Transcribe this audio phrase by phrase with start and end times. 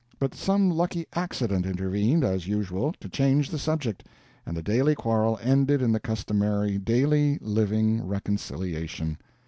[0.17, 4.03] But some lucky accident intervened, as usual, to change the subject,
[4.47, 9.19] and the daily quarrel ended in the customary daily living reconciliation.